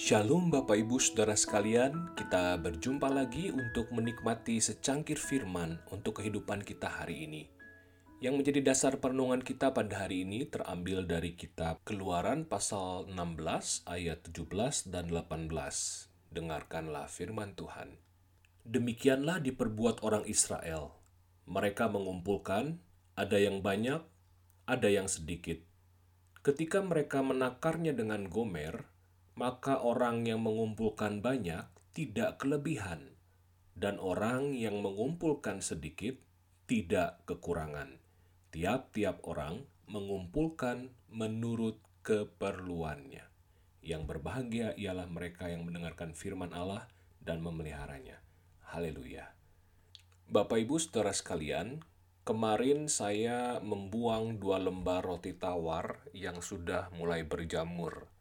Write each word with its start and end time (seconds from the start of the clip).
Shalom 0.00 0.48
Bapak 0.48 0.80
Ibu 0.80 0.96
Saudara 0.96 1.36
sekalian, 1.36 2.16
kita 2.16 2.56
berjumpa 2.56 3.12
lagi 3.12 3.52
untuk 3.52 3.92
menikmati 3.92 4.56
secangkir 4.56 5.20
firman 5.20 5.76
untuk 5.92 6.24
kehidupan 6.24 6.64
kita 6.64 6.88
hari 6.88 7.28
ini. 7.28 7.52
Yang 8.24 8.34
menjadi 8.40 8.60
dasar 8.72 8.96
perenungan 8.96 9.44
kita 9.44 9.76
pada 9.76 10.08
hari 10.08 10.24
ini 10.24 10.48
terambil 10.48 11.04
dari 11.04 11.36
kitab 11.36 11.84
Keluaran 11.84 12.48
pasal 12.48 13.12
16 13.12 13.84
ayat 13.84 14.24
17 14.24 14.88
dan 14.88 15.12
18. 15.12 15.52
Dengarkanlah 16.32 17.04
firman 17.04 17.52
Tuhan. 17.52 18.00
Demikianlah 18.64 19.44
diperbuat 19.44 20.00
orang 20.00 20.24
Israel. 20.24 20.96
Mereka 21.44 21.92
mengumpulkan, 21.92 22.80
ada 23.20 23.36
yang 23.36 23.60
banyak, 23.60 24.00
ada 24.64 24.88
yang 24.88 25.12
sedikit. 25.12 25.60
Ketika 26.40 26.80
mereka 26.80 27.20
menakarnya 27.20 27.92
dengan 27.92 28.24
Gomer, 28.24 28.89
maka 29.40 29.80
orang 29.80 30.28
yang 30.28 30.44
mengumpulkan 30.44 31.24
banyak 31.24 31.64
tidak 31.96 32.36
kelebihan, 32.44 33.16
dan 33.72 33.96
orang 33.96 34.52
yang 34.52 34.84
mengumpulkan 34.84 35.64
sedikit 35.64 36.20
tidak 36.68 37.24
kekurangan. 37.24 37.96
Tiap-tiap 38.52 39.24
orang 39.24 39.64
mengumpulkan 39.88 40.92
menurut 41.08 41.80
keperluannya. 42.04 43.24
Yang 43.80 44.02
berbahagia 44.12 44.76
ialah 44.76 45.08
mereka 45.08 45.48
yang 45.48 45.64
mendengarkan 45.64 46.12
firman 46.12 46.52
Allah 46.52 46.84
dan 47.24 47.40
memeliharanya. 47.40 48.20
Haleluya. 48.68 49.32
Bapak 50.28 50.60
Ibu 50.60 50.76
saudara 50.76 51.16
sekalian, 51.16 51.80
kemarin 52.28 52.92
saya 52.92 53.56
membuang 53.64 54.36
dua 54.36 54.60
lembar 54.60 55.00
roti 55.00 55.32
tawar 55.32 56.04
yang 56.12 56.44
sudah 56.44 56.92
mulai 56.92 57.24
berjamur. 57.24 58.19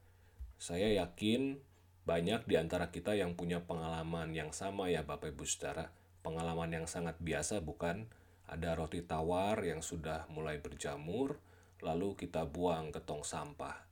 Saya 0.60 0.92
yakin 0.92 1.56
banyak 2.04 2.44
di 2.44 2.60
antara 2.60 2.92
kita 2.92 3.16
yang 3.16 3.40
punya 3.40 3.64
pengalaman 3.64 4.36
yang 4.36 4.52
sama 4.52 4.92
ya 4.92 5.08
Bapak 5.08 5.32
Ibu 5.32 5.48
Saudara. 5.48 5.88
Pengalaman 6.20 6.68
yang 6.76 6.84
sangat 6.84 7.16
biasa 7.24 7.64
bukan? 7.64 8.12
Ada 8.44 8.76
roti 8.76 9.00
tawar 9.00 9.64
yang 9.64 9.80
sudah 9.80 10.28
mulai 10.28 10.60
berjamur, 10.60 11.40
lalu 11.80 12.20
kita 12.20 12.44
buang 12.44 12.92
ke 12.92 13.00
tong 13.00 13.24
sampah. 13.24 13.88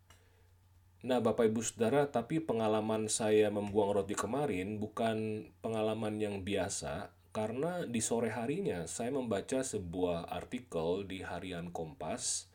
Nah, 1.07 1.23
Bapak 1.23 1.47
Ibu 1.47 1.63
Saudara, 1.63 2.09
tapi 2.11 2.43
pengalaman 2.43 3.07
saya 3.07 3.47
membuang 3.47 3.95
roti 4.03 4.17
kemarin 4.17 4.75
bukan 4.75 5.47
pengalaman 5.63 6.19
yang 6.19 6.43
biasa 6.43 7.15
karena 7.31 7.85
di 7.85 8.01
sore 8.01 8.33
harinya 8.33 8.89
saya 8.89 9.13
membaca 9.13 9.61
sebuah 9.61 10.25
artikel 10.25 11.05
di 11.05 11.21
Harian 11.21 11.69
Kompas 11.69 12.49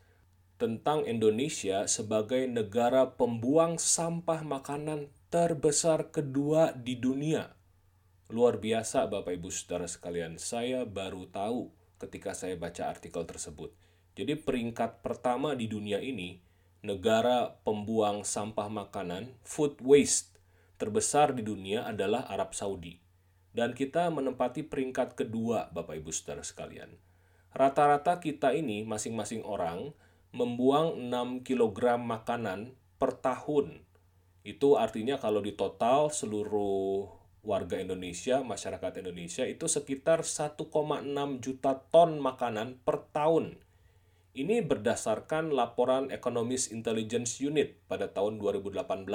tentang 0.63 1.03
Indonesia 1.03 1.83
sebagai 1.91 2.47
negara 2.47 3.19
pembuang 3.19 3.75
sampah 3.75 4.47
makanan 4.47 5.11
terbesar 5.27 6.07
kedua 6.07 6.71
di 6.71 6.95
dunia. 6.95 7.51
Luar 8.31 8.63
biasa 8.63 9.11
Bapak 9.11 9.35
Ibu 9.35 9.51
Saudara 9.51 9.91
sekalian, 9.91 10.39
saya 10.39 10.87
baru 10.87 11.27
tahu 11.27 11.67
ketika 11.99 12.31
saya 12.31 12.55
baca 12.55 12.87
artikel 12.87 13.27
tersebut. 13.27 13.75
Jadi 14.15 14.39
peringkat 14.39 15.03
pertama 15.03 15.51
di 15.51 15.67
dunia 15.67 15.99
ini 15.99 16.39
negara 16.79 17.59
pembuang 17.67 18.23
sampah 18.23 18.71
makanan, 18.71 19.35
food 19.43 19.83
waste, 19.83 20.39
terbesar 20.79 21.35
di 21.35 21.43
dunia 21.43 21.83
adalah 21.83 22.23
Arab 22.31 22.55
Saudi. 22.55 23.03
Dan 23.51 23.75
kita 23.75 24.07
menempati 24.15 24.63
peringkat 24.63 25.19
kedua, 25.19 25.67
Bapak 25.75 25.99
Ibu 25.99 26.15
Saudara 26.15 26.39
sekalian. 26.39 26.95
Rata-rata 27.51 28.23
kita 28.23 28.55
ini, 28.55 28.87
masing-masing 28.87 29.43
orang, 29.43 29.91
membuang 30.33 30.97
6 30.97 31.45
kg 31.45 32.01
makanan 32.01 32.73
per 32.99 33.15
tahun. 33.21 33.85
Itu 34.43 34.75
artinya 34.75 35.21
kalau 35.21 35.39
di 35.39 35.55
total 35.55 36.11
seluruh 36.11 37.07
warga 37.45 37.79
Indonesia, 37.79 38.43
masyarakat 38.43 38.99
Indonesia 38.99 39.47
itu 39.47 39.69
sekitar 39.69 40.25
1,6 40.25 40.59
juta 41.39 41.71
ton 41.93 42.19
makanan 42.19 42.81
per 42.83 43.07
tahun 43.15 43.63
ini 44.33 44.65
berdasarkan 44.65 45.53
laporan 45.53 46.09
Economist 46.09 46.73
Intelligence 46.73 47.37
Unit 47.37 47.77
pada 47.85 48.09
tahun 48.09 48.41
2018. 48.41 49.05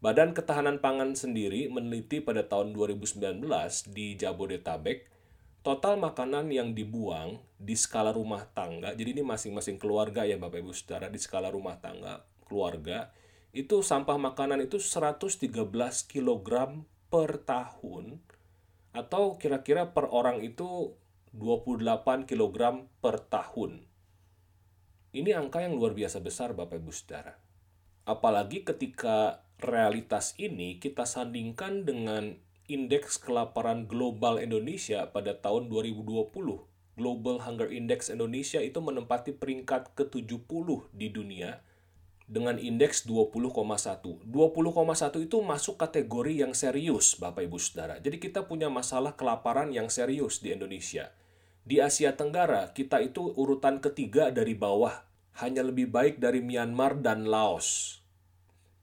Badan 0.00 0.32
Ketahanan 0.32 0.80
Pangan 0.80 1.12
sendiri 1.12 1.68
meneliti 1.68 2.24
pada 2.24 2.48
tahun 2.48 2.72
2019 2.72 3.44
di 3.92 4.16
Jabodetabek, 4.16 5.04
total 5.64 5.96
makanan 5.96 6.52
yang 6.52 6.76
dibuang 6.76 7.40
di 7.56 7.72
skala 7.72 8.12
rumah 8.12 8.44
tangga, 8.52 8.92
jadi 8.92 9.16
ini 9.16 9.24
masing-masing 9.24 9.80
keluarga 9.80 10.28
ya 10.28 10.36
Bapak 10.36 10.60
Ibu 10.60 10.76
Saudara, 10.76 11.08
di 11.08 11.16
skala 11.16 11.48
rumah 11.48 11.80
tangga, 11.80 12.20
keluarga, 12.44 13.08
itu 13.56 13.80
sampah 13.80 14.20
makanan 14.20 14.60
itu 14.60 14.76
113 14.76 15.40
kg 16.04 16.48
per 17.08 17.40
tahun, 17.48 18.20
atau 18.92 19.40
kira-kira 19.40 19.96
per 19.96 20.12
orang 20.12 20.44
itu 20.44 21.00
28 21.32 22.28
kg 22.28 22.84
per 23.00 23.24
tahun. 23.24 23.88
Ini 25.16 25.30
angka 25.32 25.64
yang 25.64 25.80
luar 25.80 25.96
biasa 25.96 26.20
besar 26.20 26.52
Bapak 26.52 26.76
Ibu 26.76 26.92
Saudara. 26.92 27.40
Apalagi 28.04 28.68
ketika 28.68 29.40
realitas 29.56 30.36
ini 30.36 30.76
kita 30.76 31.08
sandingkan 31.08 31.88
dengan 31.88 32.36
indeks 32.64 33.20
kelaparan 33.20 33.84
global 33.84 34.40
Indonesia 34.40 35.04
pada 35.12 35.36
tahun 35.36 35.68
2020. 35.68 36.32
Global 36.94 37.36
Hunger 37.42 37.68
Index 37.74 38.08
Indonesia 38.08 38.62
itu 38.62 38.78
menempati 38.78 39.34
peringkat 39.34 39.98
ke-70 39.98 40.68
di 40.94 41.10
dunia 41.10 41.60
dengan 42.24 42.56
indeks 42.56 43.04
20,1. 43.04 44.24
20,1 44.24 45.26
itu 45.26 45.36
masuk 45.44 45.76
kategori 45.76 46.32
yang 46.32 46.56
serius 46.56 47.18
Bapak 47.20 47.44
Ibu 47.44 47.58
Saudara. 47.60 48.00
Jadi 48.00 48.16
kita 48.16 48.48
punya 48.48 48.72
masalah 48.72 49.12
kelaparan 49.12 49.74
yang 49.74 49.92
serius 49.92 50.40
di 50.40 50.56
Indonesia. 50.56 51.12
Di 51.64 51.80
Asia 51.80 52.16
Tenggara, 52.16 52.72
kita 52.76 53.00
itu 53.00 53.32
urutan 53.36 53.80
ketiga 53.80 54.28
dari 54.28 54.52
bawah, 54.52 55.04
hanya 55.40 55.64
lebih 55.64 55.88
baik 55.88 56.20
dari 56.20 56.44
Myanmar 56.44 57.00
dan 57.00 57.24
Laos. 57.24 58.03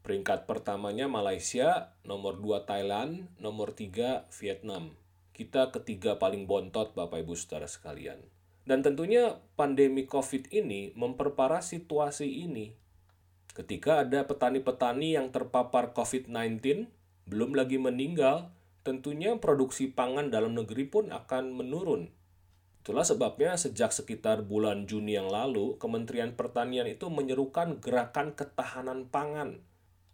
Peringkat 0.02 0.50
pertamanya 0.50 1.06
Malaysia, 1.06 1.94
nomor 2.06 2.42
dua 2.42 2.66
Thailand, 2.66 3.30
nomor 3.38 3.78
tiga 3.78 4.26
Vietnam. 4.34 4.98
Kita 5.32 5.70
ketiga 5.70 6.18
paling 6.18 6.50
bontot 6.50 6.98
Bapak 6.98 7.22
Ibu 7.22 7.38
Saudara 7.38 7.70
sekalian. 7.70 8.18
Dan 8.66 8.82
tentunya 8.82 9.38
pandemi 9.54 10.10
COVID 10.10 10.50
ini 10.54 10.94
memperparah 10.98 11.62
situasi 11.62 12.46
ini. 12.46 12.74
Ketika 13.54 14.02
ada 14.02 14.26
petani-petani 14.26 15.18
yang 15.18 15.30
terpapar 15.30 15.94
COVID-19, 15.94 16.90
belum 17.30 17.54
lagi 17.54 17.78
meninggal, 17.78 18.50
tentunya 18.82 19.38
produksi 19.38 19.90
pangan 19.90 20.34
dalam 20.34 20.58
negeri 20.58 20.90
pun 20.90 21.14
akan 21.14 21.54
menurun 21.54 22.10
Itulah 22.82 23.06
sebabnya 23.06 23.54
sejak 23.62 23.94
sekitar 23.94 24.42
bulan 24.42 24.90
Juni 24.90 25.14
yang 25.14 25.30
lalu, 25.30 25.78
Kementerian 25.78 26.34
Pertanian 26.34 26.90
itu 26.90 27.14
menyerukan 27.14 27.78
gerakan 27.78 28.34
ketahanan 28.34 29.06
pangan. 29.06 29.62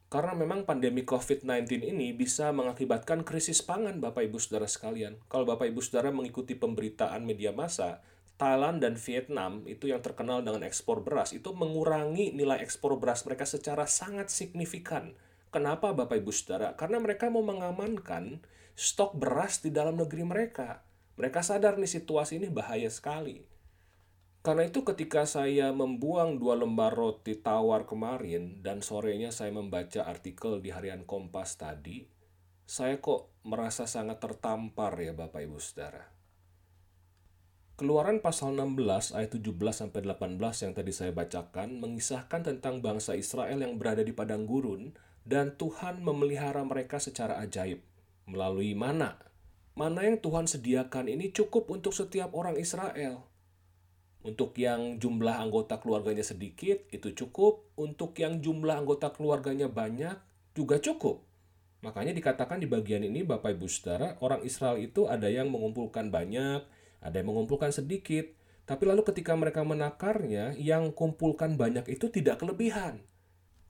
Karena 0.08 0.32
memang 0.32 0.64
pandemi 0.64 1.04
COVID-19 1.04 1.84
ini 1.84 2.16
bisa 2.16 2.56
mengakibatkan 2.56 3.28
krisis 3.28 3.60
pangan 3.60 4.00
Bapak 4.00 4.24
Ibu 4.32 4.40
Saudara 4.40 4.64
sekalian. 4.64 5.20
Kalau 5.28 5.44
Bapak 5.44 5.68
Ibu 5.68 5.84
Saudara 5.84 6.16
mengikuti 6.16 6.56
pemberitaan 6.56 7.28
media 7.28 7.52
massa, 7.52 8.00
Thailand 8.40 8.80
dan 8.80 8.96
Vietnam 8.96 9.68
itu 9.68 9.92
yang 9.92 10.00
terkenal 10.00 10.46
dengan 10.48 10.64
ekspor 10.64 11.04
beras 11.04 11.36
itu 11.36 11.52
mengurangi 11.52 12.32
nilai 12.32 12.64
ekspor 12.64 12.96
beras 12.96 13.28
mereka 13.28 13.44
secara 13.44 13.84
sangat 13.84 14.32
signifikan. 14.32 15.12
Kenapa 15.52 15.92
Bapak 15.92 16.24
Ibu 16.24 16.32
Saudara? 16.32 16.72
Karena 16.80 17.04
mereka 17.04 17.28
mau 17.28 17.44
mengamankan 17.44 18.40
stok 18.80 19.20
beras 19.20 19.60
di 19.60 19.76
dalam 19.76 20.00
negeri 20.00 20.24
mereka. 20.24 20.88
Mereka 21.20 21.44
sadar 21.44 21.76
nih 21.76 21.90
situasi 21.90 22.40
ini 22.40 22.48
bahaya 22.48 22.88
sekali. 22.88 23.57
Karena 24.48 24.64
itu 24.64 24.80
ketika 24.88 25.28
saya 25.28 25.76
membuang 25.76 26.40
dua 26.40 26.56
lembar 26.56 26.96
roti 26.96 27.36
tawar 27.36 27.84
kemarin 27.84 28.64
dan 28.64 28.80
sorenya 28.80 29.28
saya 29.28 29.52
membaca 29.52 30.08
artikel 30.08 30.64
di 30.64 30.72
harian 30.72 31.04
Kompas 31.04 31.60
tadi, 31.60 32.08
saya 32.64 32.96
kok 33.04 33.44
merasa 33.44 33.84
sangat 33.84 34.24
tertampar 34.24 34.96
ya 35.04 35.12
Bapak 35.12 35.44
Ibu 35.44 35.60
Saudara. 35.60 36.00
Keluaran 37.76 38.24
pasal 38.24 38.56
16 38.56 39.20
ayat 39.20 39.36
17 39.36 39.52
sampai 39.76 40.00
18 40.16 40.40
yang 40.40 40.72
tadi 40.72 40.96
saya 40.96 41.12
bacakan 41.12 41.84
mengisahkan 41.84 42.48
tentang 42.48 42.80
bangsa 42.80 43.20
Israel 43.20 43.60
yang 43.60 43.76
berada 43.76 44.00
di 44.00 44.16
padang 44.16 44.48
gurun 44.48 44.96
dan 45.28 45.60
Tuhan 45.60 46.00
memelihara 46.00 46.64
mereka 46.64 47.04
secara 47.04 47.44
ajaib 47.44 47.84
melalui 48.24 48.72
mana 48.80 49.20
mana 49.76 50.08
yang 50.08 50.24
Tuhan 50.24 50.48
sediakan 50.48 51.12
ini 51.12 51.36
cukup 51.36 51.68
untuk 51.68 51.92
setiap 51.92 52.32
orang 52.32 52.56
Israel. 52.56 53.27
Untuk 54.26 54.58
yang 54.58 54.98
jumlah 54.98 55.38
anggota 55.38 55.78
keluarganya 55.78 56.26
sedikit, 56.26 56.90
itu 56.90 57.14
cukup. 57.14 57.70
Untuk 57.78 58.18
yang 58.18 58.42
jumlah 58.42 58.82
anggota 58.84 59.14
keluarganya 59.14 59.70
banyak, 59.70 60.18
juga 60.58 60.82
cukup. 60.82 61.22
Makanya 61.86 62.12
dikatakan 62.18 62.58
di 62.58 62.66
bagian 62.66 63.06
ini, 63.06 63.22
Bapak 63.22 63.54
Ibu 63.54 63.70
Saudara, 63.70 64.18
orang 64.20 64.42
Israel 64.42 64.82
itu 64.82 65.06
ada 65.06 65.30
yang 65.30 65.54
mengumpulkan 65.54 66.10
banyak, 66.10 66.66
ada 67.00 67.16
yang 67.16 67.30
mengumpulkan 67.30 67.70
sedikit. 67.70 68.34
Tapi 68.68 68.84
lalu 68.84 69.06
ketika 69.08 69.32
mereka 69.38 69.64
menakarnya, 69.64 70.58
yang 70.60 70.92
kumpulkan 70.92 71.56
banyak 71.56 71.88
itu 71.88 72.12
tidak 72.12 72.42
kelebihan. 72.44 73.06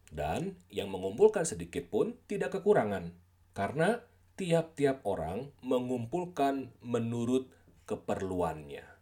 Dan 0.08 0.56
yang 0.72 0.88
mengumpulkan 0.90 1.44
sedikit 1.44 1.92
pun 1.92 2.16
tidak 2.26 2.58
kekurangan, 2.58 3.12
karena 3.52 4.02
tiap-tiap 4.40 5.04
orang 5.04 5.52
mengumpulkan 5.62 6.72
menurut 6.80 7.52
keperluannya. 7.86 8.97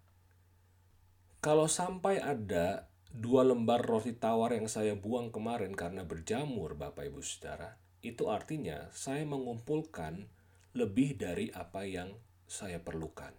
Kalau 1.46 1.70
sampai 1.70 2.18
ada 2.18 2.90
dua 3.14 3.46
lembar 3.46 3.78
roti 3.86 4.18
tawar 4.18 4.58
yang 4.58 4.66
saya 4.66 4.98
buang 4.98 5.30
kemarin 5.30 5.78
karena 5.78 6.02
berjamur, 6.02 6.74
Bapak 6.74 7.06
Ibu 7.06 7.22
Saudara, 7.22 7.78
itu 8.02 8.34
artinya 8.34 8.90
saya 8.90 9.22
mengumpulkan 9.30 10.26
lebih 10.74 11.14
dari 11.22 11.54
apa 11.54 11.86
yang 11.86 12.18
saya 12.50 12.82
perlukan. 12.82 13.30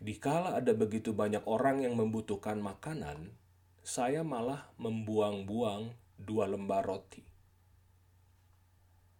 Dikala 0.00 0.56
ada 0.56 0.72
begitu 0.72 1.12
banyak 1.12 1.44
orang 1.44 1.84
yang 1.84 2.00
membutuhkan 2.00 2.64
makanan, 2.64 3.36
saya 3.84 4.24
malah 4.24 4.72
membuang-buang 4.80 5.92
dua 6.16 6.48
lembar 6.48 6.80
roti. 6.80 7.28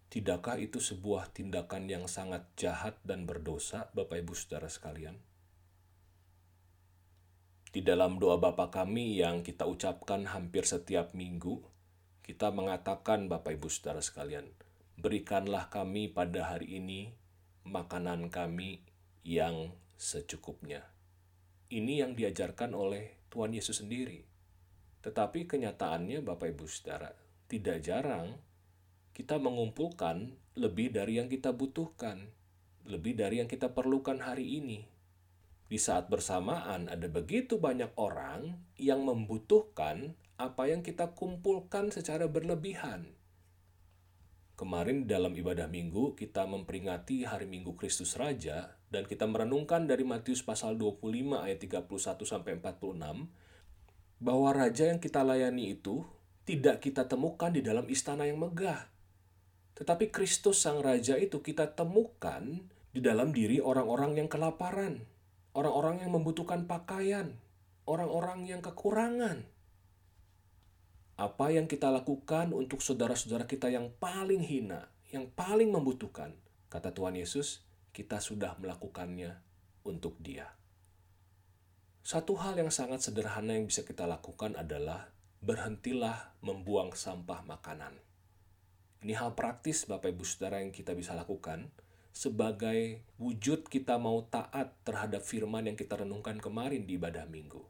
Tidakkah 0.08 0.56
itu 0.56 0.81
sebuah 0.81 1.28
tindakan 1.36 1.92
yang 1.92 2.08
sangat 2.08 2.48
jahat 2.56 2.96
dan 3.04 3.28
berdosa, 3.28 3.92
Bapak 3.92 4.24
Ibu 4.24 4.32
Saudara 4.32 4.72
sekalian? 4.72 5.27
Di 7.69 7.85
dalam 7.85 8.17
doa 8.17 8.41
Bapa 8.41 8.73
kami 8.73 9.20
yang 9.20 9.44
kita 9.44 9.69
ucapkan 9.69 10.25
hampir 10.32 10.65
setiap 10.65 11.12
minggu, 11.12 11.61
kita 12.25 12.49
mengatakan 12.49 13.29
Bapak 13.29 13.61
Ibu 13.61 13.69
Saudara 13.69 14.00
sekalian, 14.00 14.49
berikanlah 14.97 15.69
kami 15.69 16.09
pada 16.09 16.49
hari 16.49 16.81
ini 16.81 17.12
makanan 17.69 18.32
kami 18.32 18.81
yang 19.20 19.76
secukupnya. 20.00 20.88
Ini 21.69 22.09
yang 22.09 22.17
diajarkan 22.17 22.73
oleh 22.73 23.29
Tuhan 23.29 23.53
Yesus 23.53 23.85
sendiri. 23.85 24.25
Tetapi 25.05 25.44
kenyataannya 25.44 26.25
Bapak 26.25 26.56
Ibu 26.56 26.65
Saudara, 26.65 27.12
tidak 27.53 27.85
jarang 27.85 28.41
kita 29.12 29.37
mengumpulkan 29.37 30.32
lebih 30.56 30.88
dari 30.88 31.20
yang 31.20 31.29
kita 31.29 31.53
butuhkan, 31.53 32.32
lebih 32.88 33.12
dari 33.12 33.44
yang 33.44 33.49
kita 33.50 33.76
perlukan 33.76 34.25
hari 34.25 34.56
ini. 34.56 34.88
Di 35.69 35.76
saat 35.76 36.09
bersamaan 36.09 36.88
ada 36.88 37.06
begitu 37.12 37.61
banyak 37.61 37.93
orang 38.00 38.56
yang 38.81 39.05
membutuhkan 39.05 40.17
apa 40.41 40.65
yang 40.73 40.81
kita 40.81 41.12
kumpulkan 41.12 41.93
secara 41.93 42.25
berlebihan. 42.25 43.12
Kemarin 44.59 45.06
dalam 45.06 45.37
ibadah 45.37 45.70
minggu 45.70 46.19
kita 46.19 46.43
memperingati 46.49 47.23
hari 47.23 47.47
Minggu 47.47 47.79
Kristus 47.79 48.19
Raja 48.19 48.75
dan 48.91 49.06
kita 49.06 49.29
merenungkan 49.29 49.87
dari 49.87 50.03
Matius 50.03 50.43
pasal 50.43 50.75
25 50.75 51.47
ayat 51.47 51.62
31 51.62 51.87
sampai 52.26 52.59
46 52.59 54.19
bahwa 54.19 54.50
raja 54.50 54.91
yang 54.91 54.99
kita 54.99 55.23
layani 55.23 55.79
itu 55.79 56.03
tidak 56.43 56.82
kita 56.82 57.06
temukan 57.06 57.55
di 57.55 57.62
dalam 57.62 57.87
istana 57.87 58.26
yang 58.26 58.41
megah. 58.41 58.88
Tetapi 59.79 60.11
Kristus 60.11 60.59
Sang 60.59 60.82
Raja 60.82 61.15
itu 61.15 61.38
kita 61.38 61.70
temukan 61.76 62.67
di 62.91 62.99
dalam 62.99 63.31
diri 63.31 63.62
orang-orang 63.62 64.19
yang 64.19 64.26
kelaparan, 64.26 65.06
orang-orang 65.58 66.06
yang 66.06 66.14
membutuhkan 66.14 66.70
pakaian, 66.70 67.34
orang-orang 67.82 68.46
yang 68.46 68.62
kekurangan. 68.62 69.43
Apa 71.19 71.50
yang 71.50 71.66
kita 71.66 71.90
lakukan 71.90 72.55
untuk 72.55 72.78
saudara-saudara 72.78 73.50
kita 73.50 73.66
yang 73.66 73.90
paling 73.99 74.38
hina, 74.38 74.87
yang 75.10 75.26
paling 75.34 75.75
membutuhkan, 75.75 76.38
kata 76.70 76.94
Tuhan 76.94 77.19
Yesus, 77.19 77.66
kita 77.90 78.22
sudah 78.22 78.55
melakukannya 78.62 79.34
untuk 79.82 80.14
Dia. 80.22 80.46
Satu 82.06 82.38
hal 82.38 82.55
yang 82.55 82.70
sangat 82.70 83.02
sederhana 83.02 83.58
yang 83.58 83.66
bisa 83.66 83.82
kita 83.82 84.06
lakukan 84.06 84.55
adalah 84.55 85.10
berhentilah 85.43 86.38
membuang 86.38 86.94
sampah 86.94 87.43
makanan. 87.43 87.99
Ini 89.02 89.19
hal 89.19 89.34
praktis 89.34 89.90
Bapak 89.90 90.14
Ibu 90.14 90.22
Saudara 90.22 90.62
yang 90.62 90.70
kita 90.70 90.94
bisa 90.94 91.19
lakukan 91.19 91.66
sebagai 92.14 93.05
wujud 93.16 93.66
kita 93.66 93.96
mau 93.96 94.25
taat 94.26 94.75
terhadap 94.82 95.22
firman 95.22 95.70
yang 95.70 95.76
kita 95.78 96.00
renungkan 96.00 96.43
kemarin 96.43 96.84
di 96.88 96.99
ibadah 96.99 97.28
minggu. 97.31 97.62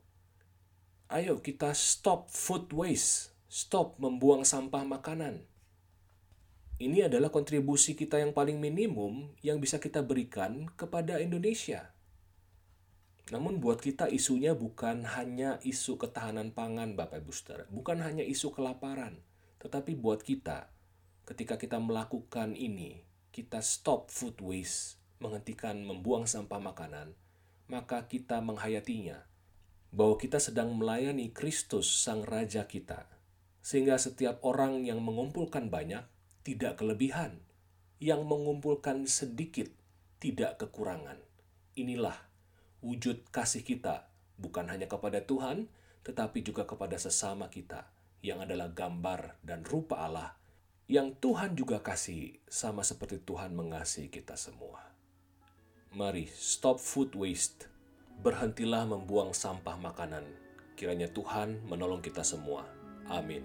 Ayo 1.08 1.40
kita 1.40 1.72
stop 1.72 2.28
food 2.28 2.72
waste, 2.72 3.32
stop 3.48 3.96
membuang 3.96 4.44
sampah 4.44 4.84
makanan. 4.84 5.44
Ini 6.78 7.10
adalah 7.10 7.34
kontribusi 7.34 7.98
kita 7.98 8.22
yang 8.22 8.30
paling 8.30 8.62
minimum 8.62 9.34
yang 9.42 9.58
bisa 9.58 9.82
kita 9.82 9.98
berikan 10.04 10.70
kepada 10.78 11.18
Indonesia 11.18 11.90
namun 13.28 13.60
buat 13.60 13.84
kita 13.84 14.08
isunya 14.08 14.56
bukan 14.56 15.04
hanya 15.04 15.60
isu 15.60 16.00
ketahanan 16.00 16.48
pangan 16.56 16.96
Bapak 16.96 17.20
Ibu 17.20 17.32
bukan 17.68 18.00
hanya 18.00 18.24
isu 18.24 18.56
kelaparan, 18.56 19.20
tetapi 19.60 19.92
buat 20.00 20.24
kita 20.24 20.72
ketika 21.28 21.60
kita 21.60 21.76
melakukan 21.76 22.56
ini, 22.56 23.04
kita 23.34 23.60
stop 23.60 24.08
food 24.08 24.38
waste, 24.40 24.96
menghentikan 25.18 25.82
membuang 25.82 26.24
sampah 26.24 26.62
makanan, 26.62 27.12
maka 27.68 28.06
kita 28.08 28.40
menghayatinya 28.40 29.28
bahwa 29.92 30.16
kita 30.20 30.40
sedang 30.40 30.76
melayani 30.76 31.32
Kristus 31.32 31.88
Sang 31.88 32.24
Raja 32.24 32.64
kita. 32.68 33.08
Sehingga 33.60 34.00
setiap 34.00 34.40
orang 34.46 34.86
yang 34.86 35.04
mengumpulkan 35.04 35.68
banyak 35.68 36.06
tidak 36.46 36.80
kelebihan, 36.80 37.42
yang 38.00 38.24
mengumpulkan 38.24 39.04
sedikit 39.04 39.68
tidak 40.22 40.56
kekurangan. 40.62 41.20
Inilah 41.76 42.16
wujud 42.80 43.28
kasih 43.34 43.66
kita 43.66 44.08
bukan 44.38 44.70
hanya 44.70 44.86
kepada 44.86 45.20
Tuhan, 45.20 45.68
tetapi 46.06 46.40
juga 46.46 46.64
kepada 46.64 46.96
sesama 46.96 47.50
kita 47.50 47.90
yang 48.24 48.42
adalah 48.42 48.70
gambar 48.70 49.42
dan 49.44 49.66
rupa 49.66 50.02
Allah 50.02 50.37
yang 50.88 51.12
Tuhan 51.20 51.52
juga 51.52 51.84
kasih 51.84 52.40
sama 52.48 52.80
seperti 52.80 53.20
Tuhan 53.20 53.52
mengasihi 53.52 54.08
kita 54.08 54.40
semua. 54.40 54.80
Mari 55.92 56.24
stop 56.32 56.80
food 56.80 57.12
waste. 57.12 57.68
Berhentilah 58.24 58.88
membuang 58.88 59.36
sampah 59.36 59.76
makanan. 59.76 60.24
Kiranya 60.80 61.12
Tuhan 61.12 61.60
menolong 61.68 62.00
kita 62.00 62.24
semua. 62.24 62.64
Amin. 63.04 63.44